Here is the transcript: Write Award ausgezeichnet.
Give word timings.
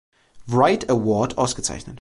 Write 0.47 0.89
Award 0.89 1.37
ausgezeichnet. 1.37 1.89